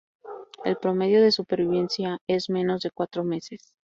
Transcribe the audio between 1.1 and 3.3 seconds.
de supervivencia es menos de cuatro